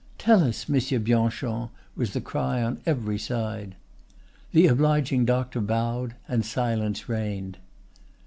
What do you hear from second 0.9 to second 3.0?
Bianchon!" was the cry on